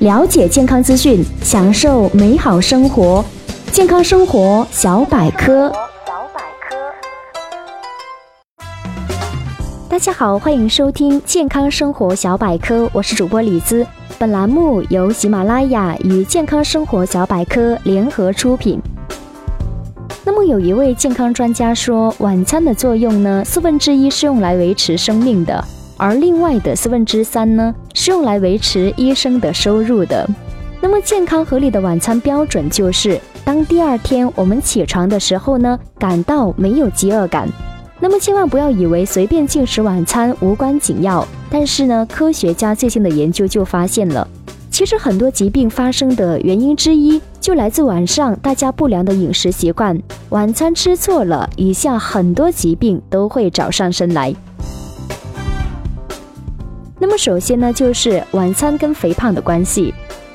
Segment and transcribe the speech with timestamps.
[0.00, 3.22] 了解健康资讯，享受美好生活。
[3.70, 5.70] 健康生活小百科。
[6.06, 6.74] 小百科
[9.90, 13.86] 大家好，欢迎收听健康生活小百科，我是主播李姿。
[14.18, 18.80] 本栏目由喜马拉雅与健康生活小百科联合出品。
[20.24, 25.62] 那么，有一位健康专家说，晚餐的作用呢，四分之一是用来维持生命的。
[26.00, 30.26] 而另外的四分之三呢，是用来维持医生的收入的。
[30.80, 37.46] 那么健康合理的晚餐标准就是，当第二天我们起床的时候呢，感到没有饥饿感。
[38.00, 41.22] 那么千万不要以为随便进食晚餐无关紧要。
[41.50, 44.26] 但是呢，科学家最近的研究就发现了，
[44.70, 50.00] 其实很多疾病发生的原因之一，就来自晚上大家不良的饮食习惯。
[50.30, 54.34] 晚餐吃错了，以下很多疾病都会找上身来。
[57.02, 59.92] 那么首先呢，就是晚餐跟肥胖的关系。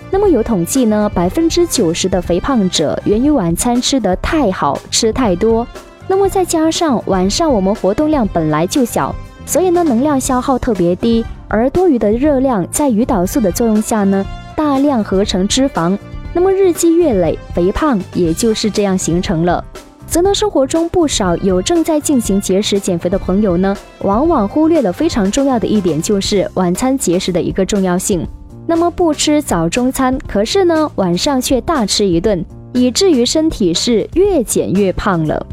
[0.09, 5.67] 那么有统计呢，百分之九十的肥胖者源于晚餐吃得太好，吃太多。
[6.07, 9.13] 那么再加上晚上我们活动量本来就小，
[9.45, 15.95] 所以呢能量消耗特别低，而多余的热量在胰岛素的作用下呢，大量合成脂肪。
[16.33, 19.63] 那么日积月累，肥胖也就是这样形成了。
[20.07, 28.25] 则呢，生活中不少有正在进行节食减肥的朋友呢，往往忽略了非常重要的一点，就是晚餐节食的一个重要性。
[28.67, 35.45] 那么不吃早中餐，可是呢晚上却大吃一顿，以至于身体是越减越胖了。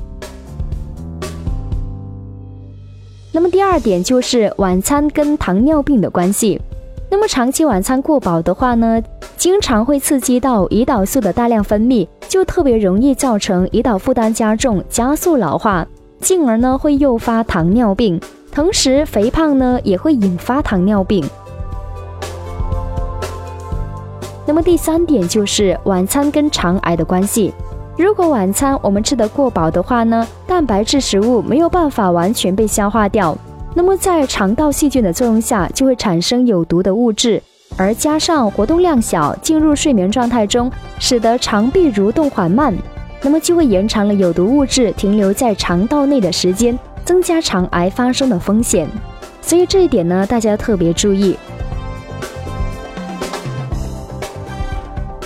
[3.32, 6.60] 那么第二点就是晚餐跟糖尿病的关系。
[7.12, 8.98] 那么长期晚餐过饱的话呢，
[9.36, 12.08] 经常会刺激到胰岛素的大量分泌。
[12.26, 15.86] 就特别容易造成胰岛负担加重，加速老化，
[16.20, 18.18] 进而呢会诱发糖尿病。
[18.50, 21.22] 同时，肥胖呢也会引发糖尿病。
[24.46, 27.52] 那么第三点就是晚餐跟肠癌的关系。
[27.98, 33.36] 如果晚餐我们吃得过饱的话呢，蛋白质食物没有办法完全被消化掉，
[33.74, 37.42] 那么在肠道细菌的作用下，就会产生有毒的物质。
[37.78, 42.74] 而加上活动量小，进入睡眠状态中，使得肠壁蠕动缓慢，
[43.22, 48.86] 那么就会延长了有毒物质停留在肠道内的时间，增加肠癌发生的风险。
[49.40, 51.34] 所以这一点呢，大家要特别注意。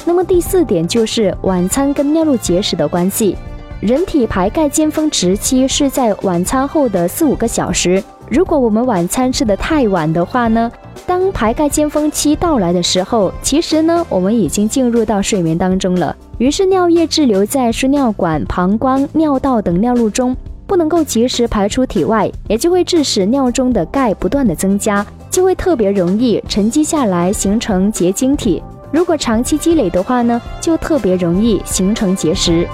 [0.04, 3.36] 那么第四点就是晚餐跟尿路结石的关系。
[3.80, 10.70] 人体排钙尖峰值期是在晚餐后的四五个小时，如果我们晚餐吃得太晚的话呢？
[11.06, 16.14] 当排钙尖峰期到来的时候，其实呢，我们已经进入到睡眠当中了。
[16.38, 20.36] 于是尿液滞留在输尿管、膀胱、尿道等尿路中，
[20.66, 28.60] 不能够及时排出体外，也就会致使尿中的钙不断的增加，就会特别容易沉积下来，形成结晶体。
[28.90, 32.66] 如果长期积累的话呢，就特别容易形成结石。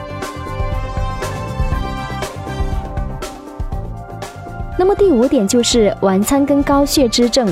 [4.83, 7.49] 那么第五点就是晚餐跟高血脂症。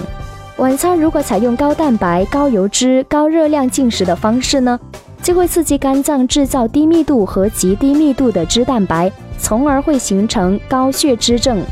[0.56, 4.76] 晚餐如果采用高蛋白、高油脂、高热量进食的方式呢，
[5.22, 11.62] 就会刺激肝脏制造低密度和极低密度的脂蛋白，从而会形成高血脂症。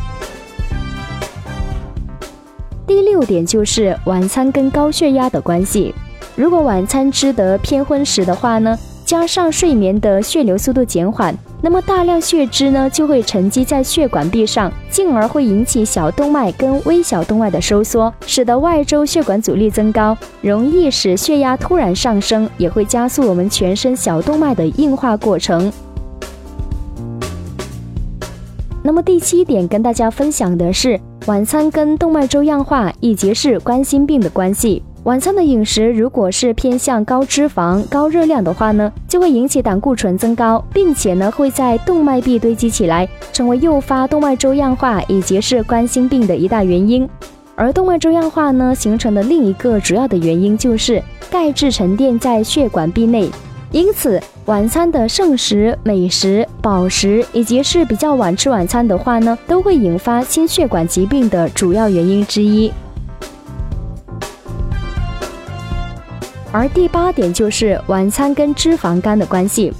[2.86, 5.92] 第六点就是晚餐跟高血压的关系，
[6.36, 8.78] 如果晚餐吃得偏荤食的话呢？
[9.04, 25.70] 加上睡眠的血流速度减缓，那么大量血脂呢就会沉积在血管壁上，进而会引起小动脉跟微小动脉的收缩，使得外周血管阻力增高，容易使血压突然上升，也会加速我们全身小动脉的硬化过程。
[28.84, 34.82] 那么第七点跟大家分享的是晚餐跟动脉粥样化以及是冠心病的关系。
[35.04, 47.08] 晚餐的饮食如果是偏向高脂肪、高热量的话呢，就会引起胆固醇增高，并且呢会在动脉壁堆积起来，成为诱发动脉粥样化以及是冠心病的一大原因。
[47.54, 53.30] 而动脉粥样化呢形成的另一个主要的原因就是钙质沉淀在血管壁内，
[53.70, 62.70] 因此晚餐的剩食、美食、饱食以及是比较晚吃晚餐的话呢，都会引发心血管疾病的主要原因之一。
[66.50, 69.72] 而第八点就是晚餐跟脂肪肝的关系。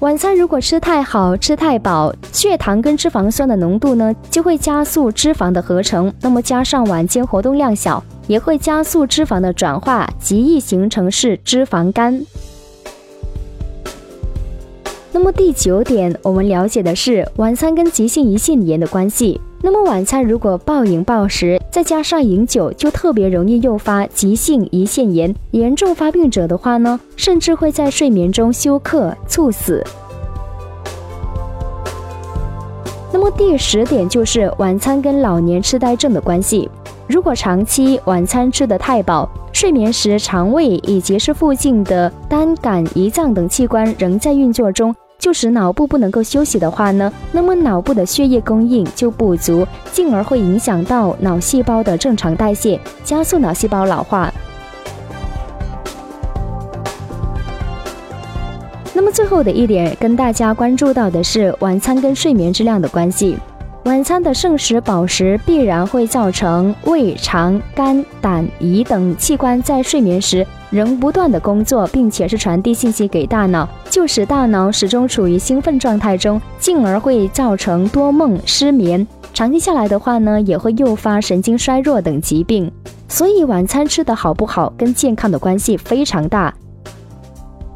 [0.00, 6.12] 晚餐如果吃太好吃太饱，血糖跟脂肪酸的浓度呢就会加速脂肪的合成。
[6.20, 12.20] 那么加上晚间活动量小，也会加速脂肪的转化，极易形成是脂肪肝。
[15.12, 19.40] 那么第九点，我们了解的是晚餐跟急性胰腺炎的关系。
[19.64, 25.32] 那么晚餐如果暴饮暴食，再加上饮酒，就特别容易诱发急性胰腺炎。
[25.52, 29.84] 严重发病者的话呢，甚至会在睡眠中休克猝死。
[33.12, 36.68] 那么第十点就是晚餐跟老年痴呆症的关系。
[37.06, 44.92] 如果长期晚餐吃得太饱，睡眠时肠胃以及是附近的肝胆胰脏等器官仍在运作中。
[45.22, 54.34] 就使脑部不能够休息的话呢，那么脑部的血液供应就不足，进而会影响到脑细胞的正常代谢，加速脑细胞老化。
[58.92, 63.38] 那么最后的一点，跟大家关注到的是晚餐跟睡眠质量的关系。
[63.84, 79.06] 晚餐的剩食饱食必然会造成胃肠肝胆胰等器官在睡眠时仍不断的工作，并且是传递信息给大脑，就使大脑始终处于兴奋状态中，进而会造成多梦失眠。
[79.34, 82.72] 长期下来的话呢，也会诱发神经衰弱等疾病。
[83.06, 86.52] 所以晚餐吃的好不好跟健康的关系非常大。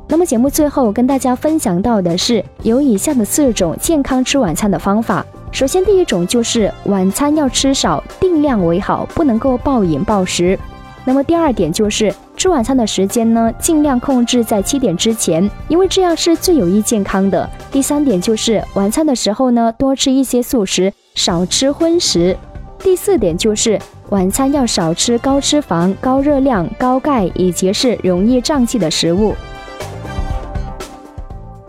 [0.09, 5.25] 那么节目最后跟大家分享到的是有以下的四种健康吃晚餐的方法。
[5.53, 10.59] 首先，第一种就是晚餐要吃少，定量为好，不能够暴饮暴食。
[11.05, 12.13] 那么第二点就是
[12.47, 17.51] 吃晚餐的时间呢，尽量控制在七点之前，因为这样是最有益健康的。
[17.73, 22.37] 第三点就是晚餐的时候呢，多吃一些素食，少吃荤食。
[22.79, 23.77] 第四点就是
[24.11, 29.35] 晚餐要少吃高脂肪、高热量、高钙以及是容易胀气的食物。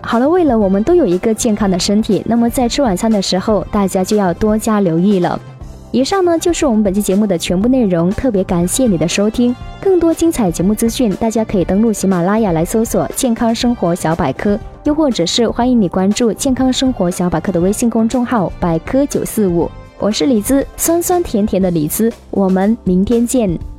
[0.04, 5.40] 好了，为了我们都有一个健康的身体，那么在吃晚餐的时候，大家就要多加留意了。
[5.92, 9.56] 以上呢就是我们本期节目的全部内容，特别感谢你的收听。
[9.82, 19.70] 更多精彩节目资讯，大家可以登录喜马拉雅来搜索“健康生活小百科”，又或者是欢迎你关注“健康生活小百科”的微信公众号“百科九四五”。
[19.98, 23.77] 我是李子，酸酸甜甜的李子，我们明天见。